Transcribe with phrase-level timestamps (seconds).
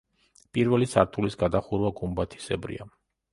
[0.57, 2.89] პირველი სართულის გადახურვა გუმბათისებრია.